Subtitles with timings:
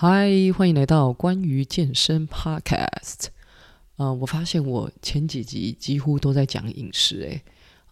[0.00, 3.30] 嗨，欢迎来到关于健身 Podcast。
[3.96, 7.42] 呃，我发现我前几集几乎都在讲饮食，诶，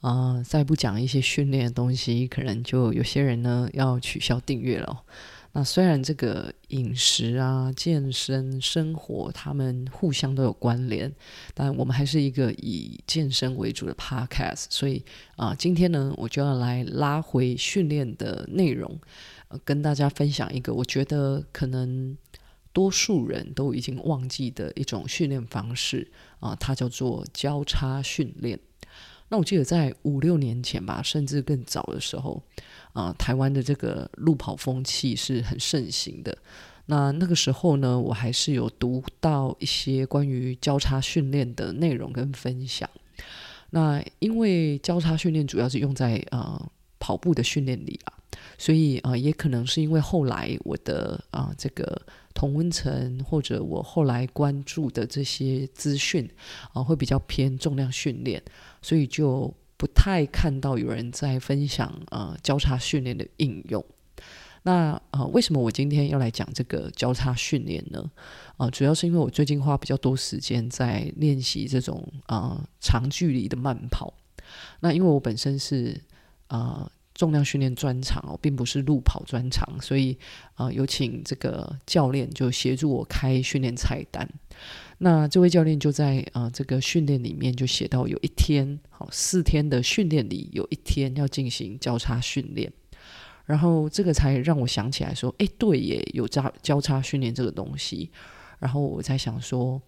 [0.03, 5.03] 啊，再不讲一些训练的东西，可能就有些人呢要取消订阅了。
[5.51, 11.13] 那虽然这个饮食啊、健身、生活，他们互相都有关联，
[11.55, 15.05] 但我们还是一个以健身为主的 Podcast，所以
[15.35, 18.97] 啊，今天呢，我就要来拉回训练的内容。
[19.65, 22.17] 跟大家分享一个我觉得可能
[22.73, 28.59] 多数人都已经忘记的一种训练方式啊，它叫做交叉训练。
[29.29, 32.43] 那我记得在五六年前吧，甚至更早的时候
[32.93, 36.37] 啊，台湾的这个路跑风气是很盛行的。
[36.87, 42.89] 那那个时候呢，我还是有读到一些关于交叉训练的内容跟分享。
[43.71, 46.71] 那因为交叉训练主要是用在呃
[47.01, 48.13] 跑步的训练里啊。
[48.59, 52.01] 所以啊、也可能是因为后来我的啊、这个
[52.35, 56.29] 同温层，或者我后来关注的这些资讯
[56.73, 58.43] 啊、会比较偏重量训练，
[58.83, 63.85] 所以就不太看到有人在分享啊、交叉训练的应用。
[64.63, 68.11] 那啊、为什么我今天要来讲这个交叉训练呢？
[68.57, 74.13] 啊、主要是因为我最近花比较多时间在练习这种啊、长距离的慢跑。
[74.81, 76.01] 那因为我本身是
[76.49, 76.91] 啊。
[77.17, 80.17] 重量训练专长哦，并不是路跑专长，所以
[80.55, 84.29] 啊、有请这个教练就协助我开训练菜单。
[84.99, 92.73] 那这位教练就在啊、这个训练里面就写到，有一天好四天的训练里，有一天要进行交叉训练。
[93.45, 98.11] 然后这个才让我想起来说，哎，对耶，有交交叉训练这个东西。
[98.59, 99.81] 然后我才想说，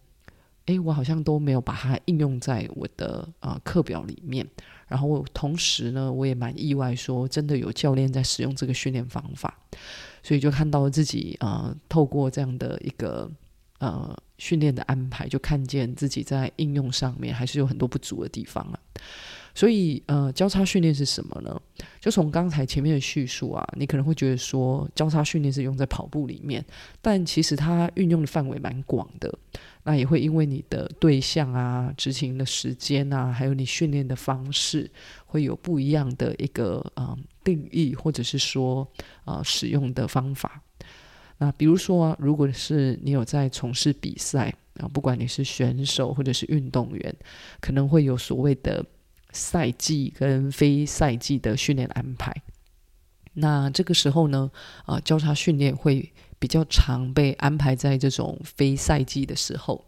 [0.66, 4.46] 哎，我好像都没有把它应用在我的啊、课表里面。
[4.88, 9.58] 然后同时呢，我也蛮意外，说真的有教练在使用这个训练方法，
[10.22, 13.30] 所以就看到自己啊、呃，透过这样的一个
[13.78, 18.78] 呃训练的安排，就看见自己在应用上面还是有很多不足的地方啊。
[19.54, 21.60] 所以呃，交叉训练是什么呢？
[22.00, 26.64] 就从刚才前面的叙述啊，你可能会觉得说交叉训练是用在跑步里面，
[27.02, 29.36] 但其实它运用的范围蛮广的。
[29.88, 34.90] 那也会因为你的对象啊、执行的时间啊，还有你训练的方式，
[35.24, 38.86] 会有不一样的一个啊、定义，或者是说
[39.24, 40.60] 啊、使用的方法。
[41.38, 47.16] 那比如说、如果是你有在从事比赛啊，不管你是选手或者是运动员，
[47.58, 48.84] 可能会有所谓的
[49.32, 52.30] 赛季跟非赛季的训练安排。
[53.32, 54.50] 那这个时候呢，
[54.84, 56.12] 啊、交叉训练会。
[56.38, 59.84] 比较常被安排在这种非赛季的时候，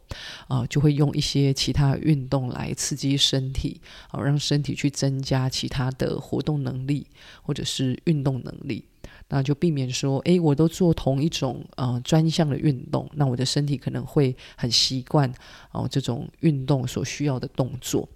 [0.49, 7.06] 啊、就会用一些其他运动来刺激身体，啊、让身体去增加其他的活动能力
[7.43, 8.84] 或者是运动能力，
[9.28, 15.33] 那就避免说，诶，我都做同一种呃专项的运动，那我的身体可能会很习惯
[15.72, 18.09] 哦、这种运动所需要的动作。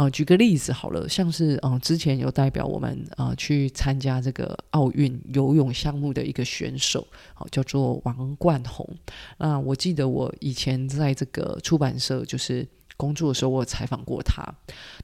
[0.00, 8.88] 啊、举个例子好了，像是啊、呃，之前有代表我们啊、去参加这个奥运游泳项目的一个选手，好、叫做王冠宏。
[9.36, 12.66] 那我记得我以前在这个出版社就是
[12.96, 14.42] 工作的时候，我有采访过他。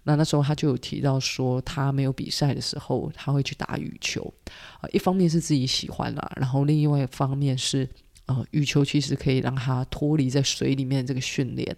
[0.05, 4.33] 那那时候他就有提到说，他没有比赛的时候，他会去打羽球。
[4.81, 7.87] 啊、一方面是自己喜欢啦，然后另外一方面是。
[8.27, 11.77] 呃，羽球其实可以让他脱离在水里面这个训练，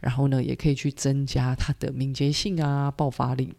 [0.00, 3.52] 然后呢，也可以去增加他的敏捷性啊、爆发力。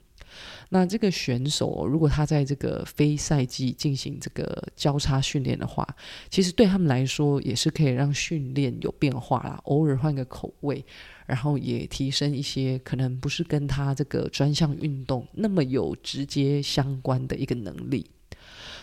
[0.69, 5.85] 那这个选手，如果他在这个非赛季进行这个交叉训练的话，
[6.29, 10.83] 其实对他们来说也是可以让训练有变化啦，偶尔换个口味，
[11.27, 18.09] 然后也提升一些可能不是跟他这个专项运动那么有直接相关的一个能力。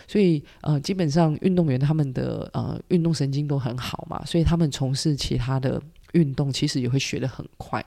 [0.09, 5.79] 所以，呃，基本上运动员他们的呃运动神经都很好嘛，所以他们从事其他的
[6.13, 7.85] 运动其实也会学得很快。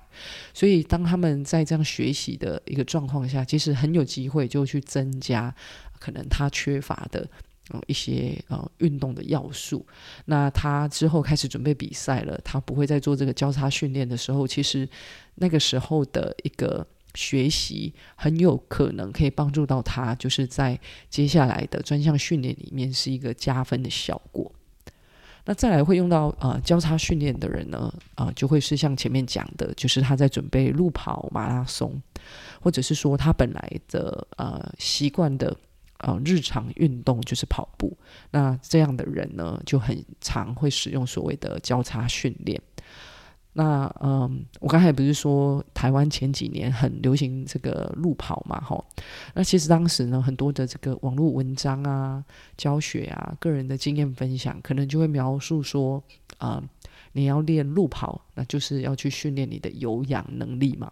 [0.55, 5.53] 所以，当他们在这样学习的一个状况下，其实很有机会就去增加
[5.99, 7.29] 可能他缺乏的
[7.71, 9.85] 呃一些呃运动的要素。
[10.27, 14.89] 那他之后开始准备比赛了，他不会再做这个交叉训练的时候，其实
[15.35, 16.87] 那个时候的一个。
[17.15, 20.79] 学习很有可能可以帮助到他，就是在
[21.09, 24.51] 接下来的专项训练里面是一个加分的效果。
[25.45, 32.01] 那再来会用到呃交叉训练的人呢，啊、就会是像前面讲的，就是他在准备路跑、马拉松，
[32.61, 35.57] 或者是说他本来的呃习惯的
[35.99, 37.99] 呃日常运动就是跑步。
[38.31, 42.63] 那这样的人呢，就很常会使用所谓的交叉训练。
[43.55, 48.83] 那嗯，我刚才不是说台湾前几年很流行这个路跑嘛，吼。
[49.35, 52.25] 那其实当时呢，很多的这个网络文章啊、
[52.57, 56.03] 教学啊、个人的经验分享，可能就会描述说，
[56.39, 56.63] 啊、
[57.13, 60.91] 你要练路跑，那就是要去训练你的有氧能力嘛。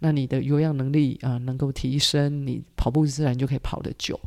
[0.00, 4.18] 那你的有氧能力啊、能够提升，你跑步自然就可以跑得久。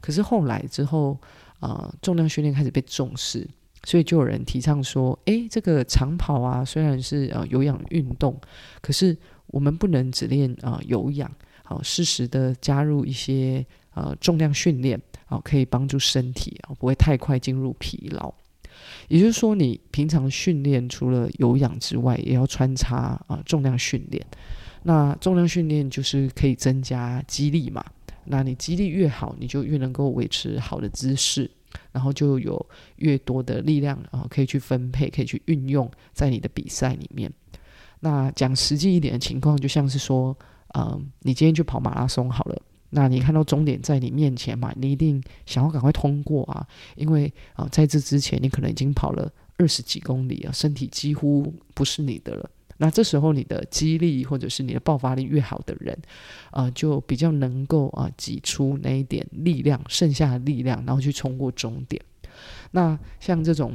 [0.00, 1.16] 可是后来之后
[1.60, 3.48] 啊、重量训练开始被重视。
[3.84, 8.38] 所以就有人提倡说，诶，这个长跑啊，虽然是呃有氧运动，
[8.80, 9.16] 可是
[9.46, 11.30] 我们不能只练啊、呃、有氧，
[11.64, 13.64] 好适时的加入一些
[13.94, 18.32] 呃重量训练，好可以帮助身体啊不会太快进入疲劳。
[19.08, 24.24] 也就是说，你平常训练除了有氧之外，也要穿插啊、呃、重量训练。
[24.82, 27.84] 那重量训练就是可以增加肌力嘛，
[28.26, 31.50] 那你肌力越好，你就越能够维持好的姿势。
[31.92, 32.64] 然后就有
[32.96, 37.32] 越多的力量啊，可以去分配，可以去运用在你的比赛里面。
[38.00, 40.36] 那讲实际一点的情况，就像是说，
[40.74, 46.66] 嗯，你今天去跑马拉松好了，那你看到终点在你面前嘛，你一定想要赶快通过啊，
[46.96, 52.50] 因为啊，在这之前你可能已经跑了二十几公里啊，身体几乎不是你的了。
[52.78, 55.92] 那这时候你的肌力或者是你的爆发力越好的人，
[56.50, 62.00] 啊、呃，就比较能够啊挤出那一点力量，剩下的力量，然后去冲过终点。
[62.70, 63.72] 那像这种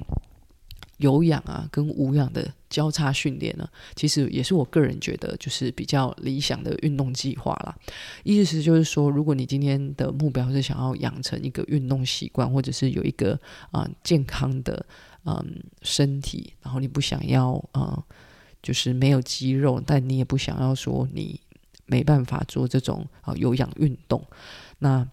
[0.97, 7.75] 有氧啊跟无氧的交叉训练呢，其实也是我个人觉得就是比较理想的运动计划啦。
[8.23, 13.37] 意思就是说，如果你今天的目标是想要养成一个运动习惯，或者是有一个
[13.71, 14.85] 啊、健康的
[15.25, 18.01] 嗯身体，然后你不想要啊。
[18.63, 21.39] 就是没有肌肉，但你也不想要说你
[21.85, 24.25] 没办法做这种啊有氧运动，
[24.79, 25.05] 那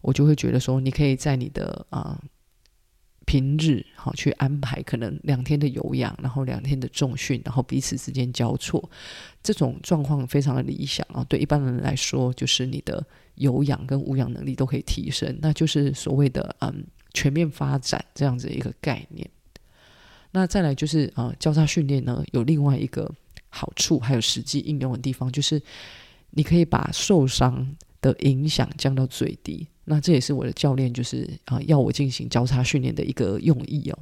[0.00, 2.18] 我就会觉得说，你可以在你的啊
[3.26, 8.90] 平日好去安排可能两天的有氧，然后两天的重训，然后彼此之间交错，
[9.42, 11.24] 这种状况非常的理想啊。
[11.28, 19.28] 对一般人来说，就是你的有氧跟无氧能力都可以提升，那就是所谓的嗯全面发展这样子一个概念。
[20.34, 23.08] 那再来就是啊、交叉训练呢，有另外一个
[23.50, 25.62] 好处，还有实际应用的地方，就是
[26.30, 27.64] 你可以把受伤
[28.00, 29.64] 的影响降到最低。
[29.84, 33.98] 那这也是我的教练就是啊、要我进行交叉训练的一个用意哦。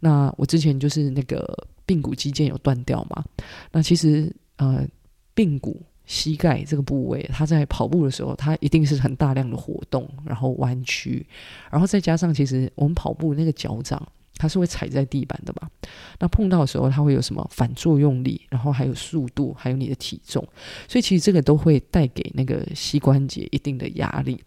[0.00, 3.24] 那我之前就是那个髌骨肌腱有断掉嘛，
[3.70, 4.86] 那其实呃，
[5.34, 11.26] 髌骨膝盖这个部位，它在跑步的时候，它一定是很大量的活动，然后弯曲，
[11.70, 14.06] 然后再加上其实我们跑步那个脚掌。
[14.36, 15.70] 它是会踩在地板的吧？
[16.18, 18.40] 那碰到的时候，它会有什么反作用力？
[18.50, 20.46] 然后还有速度，还有你的体重，
[20.88, 24.42] 所以其实这个都会带给那个膝关节一定的压力。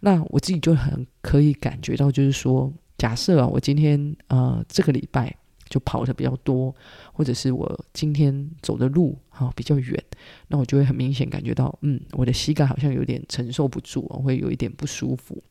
[0.00, 5.34] 那我自己就很可以感觉到，就是说，假设啊，我今天呃这个礼拜
[5.68, 6.74] 就跑得比较多，
[7.12, 10.02] 或者是我今天走的路哈、比较远，
[10.48, 15.42] 那我就会很明显感觉到，嗯，我的膝盖好像有点承受不住，会有一点不舒服。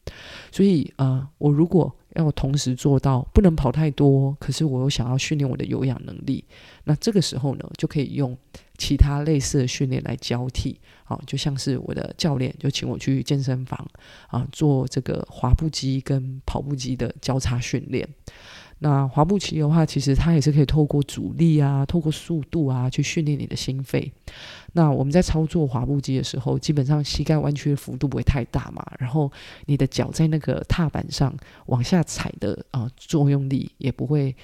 [0.51, 6.43] 所以呃，我如果要同时做到不能跑太多，可是我又想要训练我的有氧能力，
[6.85, 8.37] 那这个时候呢，就可以用
[8.77, 10.79] 其他类似的训练来交替。
[11.03, 13.87] 好，就像是我的教练就请我去健身房
[14.27, 18.07] 啊，做这个滑步机跟跑步机的交叉训练。
[18.79, 24.11] 那滑步机的话，其实它也是可以透过阻力啊，透过速度啊，去训练你的心肺。
[24.73, 29.31] 那我们在操作滑步机的时候，基本上膝盖弯曲的幅度不会太大嘛，然后
[29.65, 31.33] 你的脚在那个踏板上
[31.67, 34.35] 往下踩的啊、作用力也不会。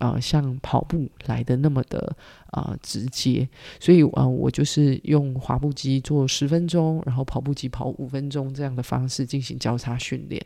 [0.00, 2.16] 啊、像跑步来的那么的
[2.50, 10.44] 啊、直接，所以啊、我就是用滑步机做十分钟，然后跑步机跑五分钟这样的方式进行交叉训练，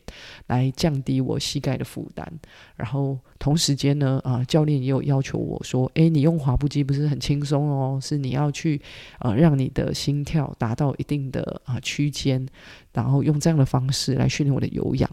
[0.48, 2.30] 来降低我膝盖的负担。
[2.76, 8.82] 然后同时间呢，啊、教练也有要求我说，诶，你用滑步机不是很轻松哦，是你要去
[9.20, 12.44] 啊、让你的心跳达到一定的啊、区间，
[12.92, 15.08] 然后用这样的方式来训练我的有氧。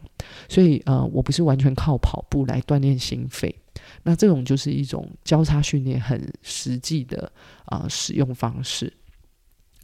[0.50, 3.56] 所以呃，我不是完全靠跑步来锻炼心肺。
[4.04, 7.32] 那这种就是一种交叉训练很实际的
[7.66, 8.92] 啊、使用方式。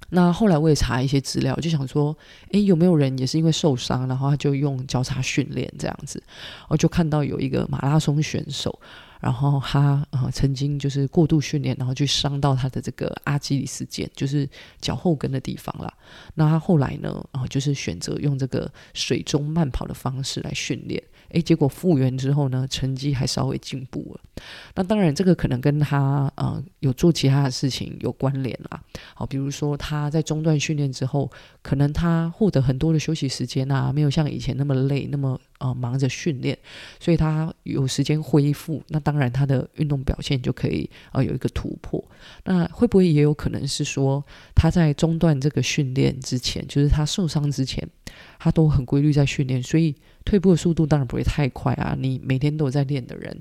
[0.10, 2.18] 那后来我也查一些资料，就想说，
[2.52, 6.22] 诶，有没有人也是因为受伤，然后他就用交叉训练这样子？
[6.70, 8.80] 我就看到有一个马拉松选手，
[9.20, 14.48] 然后他啊、曾经就是过度训练，然后去伤到他的这个阿基里斯腱，就是
[14.80, 15.94] 脚后跟的地方啦。
[16.36, 21.04] 那他后来呢，啊、就是选择用这个水中慢跑的方式来训练。
[21.30, 24.44] 诶，结果复原之后呢，成绩还稍微进步了。
[24.76, 28.82] 那当然，这个可能跟他呃有做其他的事情有关联啦。
[29.14, 31.30] 好，比如说他在中断训练之后，
[31.62, 36.58] 可能他获得很多的休息时间啊，没有像以前那么累，那么呃忙着训练，
[37.00, 38.82] 所以他有时间恢复。
[38.90, 42.04] 那当然，他的运动表现就可以呃有一个突破。
[42.44, 47.88] 那会不会也有可能是说他在中断这个训练之前，就是他受伤之前，
[48.40, 49.96] 他都很规律在训练，所以
[50.26, 51.96] 退步的速度当然不会太快啊。
[52.00, 53.40] 你每天都有在练的人，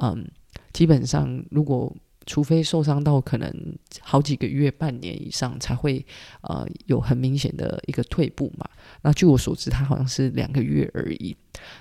[0.00, 0.26] 嗯。
[0.72, 1.94] 基本上，如果
[2.26, 3.52] 除非受伤到可能
[4.00, 6.04] 好几个月、半年以上，才会
[6.42, 8.68] 呃有很明显的一个退步嘛。
[9.02, 11.36] 那据我所知，他好像是两个月而已。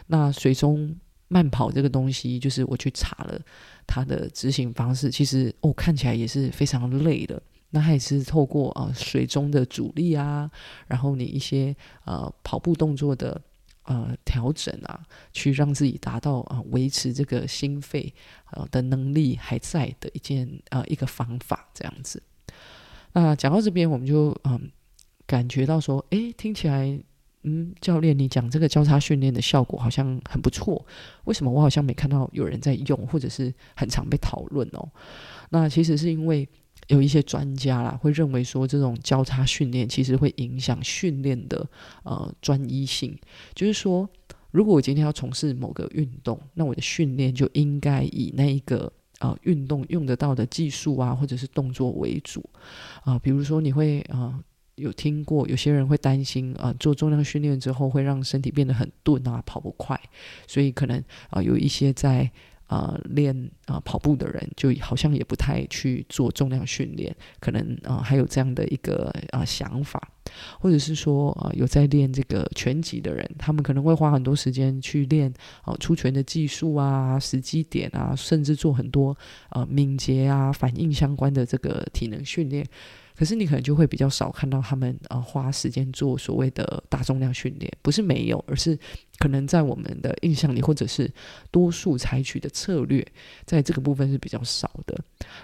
[0.08, 0.96] 那水中
[1.28, 3.40] 慢跑这个东西，就是我去查了
[3.86, 7.42] 他的执行方式，其实哦看起来也是非常累的。
[7.70, 10.50] 那他也是透过啊、水中的阻力啊，
[10.88, 13.42] 然后你一些呃跑步动作的。
[13.90, 18.14] 呃，调整啊，去让自己达到啊、维持这个心肺
[18.52, 22.22] 呃的能力还在的一件呃一个方法，这样子。
[23.14, 24.70] 那讲到这边，我们就嗯、
[25.26, 27.00] 感觉到说，诶，听起来，
[27.44, 30.86] 嗯，教练你讲这个交叉训练的效果好像很不错，
[31.24, 34.90] 为什么我好像没看到有人在用，或者是很常被讨论哦？
[35.52, 36.46] 那其实是因为。
[36.88, 41.68] 有一些专家啦，会认为说，这种交叉训练其实会影响训练的
[42.04, 43.18] 呃专一性。
[43.54, 44.08] 就是说，
[44.52, 52.42] 如果我今天要从事某个运动，那我的训练就应该以那一个呃运动用得到的技术啊，或者是动作为主
[53.04, 54.40] 啊、比如说，你会啊、
[54.76, 60.00] 有听过有些人会担心啊、做重量训练之后会让身体变得很钝啊，跑不快，
[60.48, 62.32] 所以可能啊、有一些在。
[62.68, 70.02] 啊、呃，练啊、跑步的人就好像也不太去做重量训练，可能啊、还有这样的一个啊、想法，
[70.60, 75.34] 或者是说啊、有在练这个拳击的人，他们可能会花很多时间去练
[75.64, 79.18] 啊、出拳的技术啊、时机点啊，甚至做很多
[79.50, 82.66] 啊、敏捷啊、反应相关的这个体能训练。
[83.18, 88.78] 可是你可能就会比较少看到他们啊、呃、花时间做所谓的大重量训练，不是没有，而是
[89.18, 91.12] 可能在我们的印象里，或者是
[91.50, 93.06] 多数采取的策略，
[93.44, 94.96] 在这个部分是比较少的。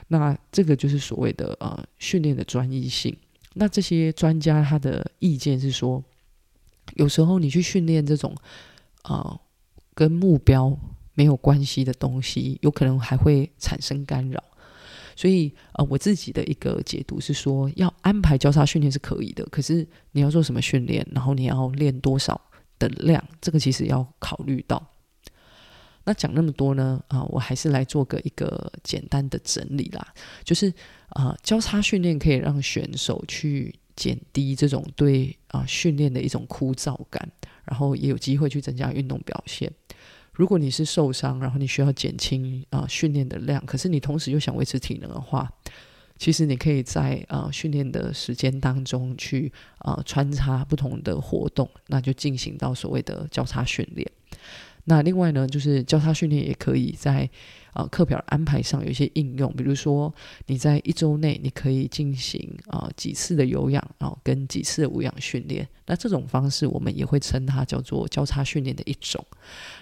[0.08, 3.18] 那这个就是所谓的呃训练的专一性。
[3.56, 6.04] 那这些专家他的意见是说，
[6.94, 8.36] 有时候你去训练这种
[9.02, 9.40] 啊、
[9.96, 10.78] 跟目标
[11.16, 14.44] 没有关系的东西，有可能还会产生干扰。
[15.16, 22.40] 所以，呃，我自己的一个解读是说，要安排交叉训练是可以的，可是你要做什么训练，然后你要练多少
[22.80, 24.92] 的量，这个其实要考虑到。
[26.06, 30.06] 那讲那么多呢，啊、我还是来做个一个简单的整理啦，
[30.44, 30.74] 就是
[31.10, 37.32] 啊、交叉训练可以让选手去减低这种对啊、训练的一种枯燥感，
[37.64, 39.72] 然后也有机会去增加运动表现。
[40.34, 45.52] 如果你是受伤，然后你需要减轻啊、训练的量，可是你同时又想维持体能的话，
[46.18, 54.10] 其实你可以在啊、训练的时间当中去啊、穿插不同的活动，那就进行到所谓的交叉训练。
[54.86, 57.30] 那另外呢，就是交叉训练也可以在。
[57.74, 60.14] 啊，课表安排上有一些应用，比如说
[60.46, 69.26] 你在一周内你可以进行啊几次的有氧啊跟几次的无氧训练，那这种方式我们也会称它叫做交叉训练的一种。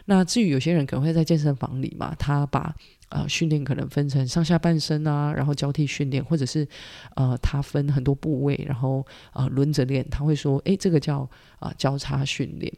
[0.05, 2.73] 那至于有些人可能会在健身房里嘛，他把
[3.11, 6.67] 啊训练可能分成上下半身啊，然后交替训练，或者是
[7.15, 12.73] 呃他分很多部位，然后啊轮着练，他会说，诶，这个叫啊交叉训练。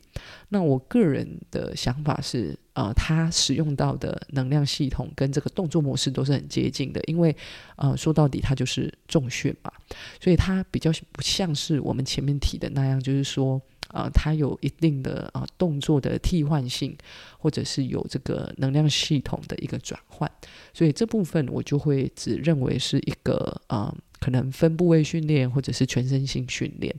[0.49, 2.59] 那我个人的想法是。
[2.75, 7.35] 呃，他使用到的能量系统跟这个动作模式都是很接近的，因为
[7.75, 9.71] 呃，说到底它就是重训嘛，
[10.19, 13.61] 所以它比较不像是我们前面提的那样，就是说
[13.93, 16.97] 呃，它有一定的啊、动作的替换性，
[17.37, 20.29] 或者是有这个能量系统的一个转换，
[20.73, 26.93] 所以这部分我就会只认为是一个啊、可能分部位训练或者是全身性训练。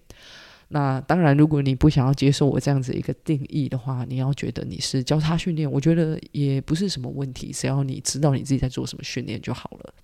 [0.68, 9.94] 那当然，如果你不想要接受我这样子一个定义的话，你要觉得你是交叉训练，我觉得也不是什么问题，只要你知道你自己在做什么训练就好了。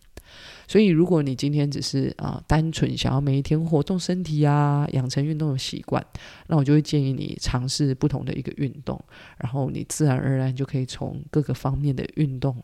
[0.70, 6.00] 所以，如果你今天只是啊、单纯想要每一天活动身体啊，养成运动的习惯，
[6.46, 9.02] 那我就会建议你尝试不同的一个运动，
[9.38, 12.56] 然后你自然而然就可以从各个方面的运动。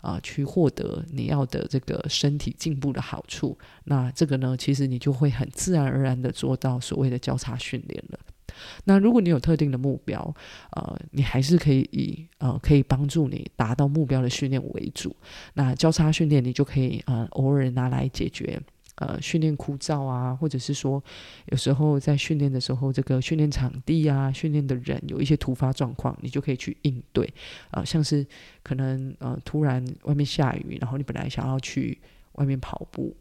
[0.00, 8.18] 啊，去获得你要的这个身体进步的好处，那这个呢，其实你就会很自然而然的做到所谓的交叉训练了。
[8.84, 10.34] 那如果你有特定的目标，
[10.72, 15.14] 呃，你还是可以以呃可以帮助你达到目标的训练为主。
[15.54, 18.60] 那交叉训练你就可以呃偶尔拿来解决
[18.96, 21.02] 呃训练枯燥啊，或者是说
[21.46, 27.26] 有时候在训练的时候，这个训练场地啊、训练的人有一些突发状况，你就可以去应对
[27.70, 28.26] 啊、呃，像是
[28.62, 32.00] 可能呃突然外面下雨，然后你本来想要去
[32.32, 33.14] 外面跑步。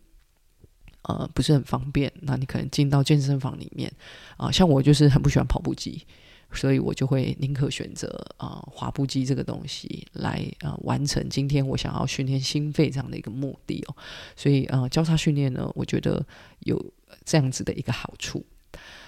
[1.03, 3.91] 呃，不是很方便，那你可能进到健身房里面
[4.37, 6.05] 啊、像我就是很不喜欢跑步机，
[6.51, 13.95] 所以我就会宁可选择啊、呃、滑步机这个东西来啊完成今天我想要训练心肺这样的一个目的哦，
[14.35, 16.25] 所以呃交叉训练呢，我觉得
[16.59, 16.93] 有
[17.25, 18.45] 这样子的一个好处。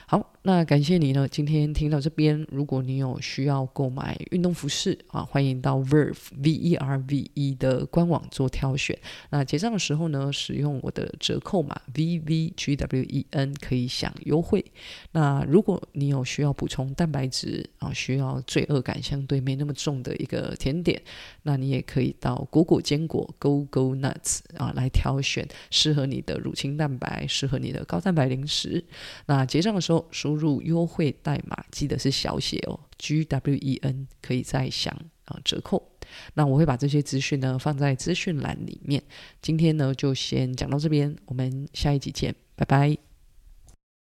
[0.05, 8.97] 好，那感谢你呢，今天听到这边，如果你有需要购买运动服饰啊，欢迎到 Verve V E R V E 的官网做挑选。
[9.29, 14.65] 那结账的时候呢，使用我的折扣码 V V G W E N 可以享优惠。
[15.13, 21.01] 那如果你有需要补充蛋白质啊，需要罪恶感相对没那么重的一个甜点，
[21.43, 28.83] 那你也可以到果果坚果 Go Go Nuts 啊来挑选适合你的乳清蛋白，适合你的高蛋白零食。
[29.27, 30.32] 那结账的时候输。
[30.33, 34.91] 输入优惠代码，记得是小写哦，G W E N，可以再享
[35.25, 35.91] 啊折扣。
[36.33, 39.01] 那我会把这些资讯呢放在资讯栏里面。
[39.41, 43.12] 今天呢就先讲到这边，我们下一集见，拜拜。